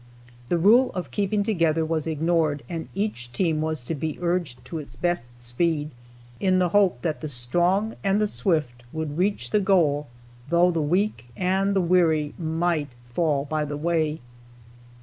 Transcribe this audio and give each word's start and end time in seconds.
The 0.49 0.57
rule 0.57 0.91
for 0.95 1.03
keeping 1.03 1.43
together 1.43 1.85
was 1.85 2.07
ignored 2.07 2.63
and 2.67 2.89
each 2.95 3.31
team 3.31 3.61
was 3.61 3.83
to 3.83 3.93
be 3.93 4.17
urged 4.19 4.65
to 4.65 4.79
its 4.79 4.95
best 4.95 5.39
speed, 5.39 5.91
in 6.39 6.57
the 6.57 6.69
hope 6.69 7.03
that 7.03 7.21
the 7.21 7.29
strong 7.29 7.95
and 8.03 8.19
the 8.19 8.25
swift 8.27 8.81
would 8.91 9.15
reach 9.19 9.51
the 9.51 9.59
goal 9.59 10.07
though 10.49 10.71
the 10.71 10.81
weak 10.81 11.25
and 11.37 11.75
the 11.75 11.81
weary 11.81 12.33
might 12.39 12.89
fall 13.13 13.45
by 13.45 13.63
the 13.63 13.77
way. 13.77 14.21